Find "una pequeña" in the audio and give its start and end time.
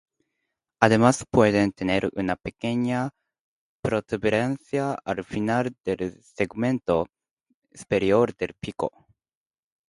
2.15-3.11